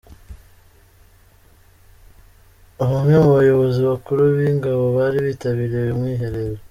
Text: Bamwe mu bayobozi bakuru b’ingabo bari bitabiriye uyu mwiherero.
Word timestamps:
Bamwe 2.79 3.15
mu 3.23 3.31
bayobozi 3.37 3.79
bakuru 3.89 4.21
b’ingabo 4.35 4.83
bari 4.97 5.17
bitabiriye 5.27 5.79
uyu 5.83 5.99
mwiherero. 5.99 6.59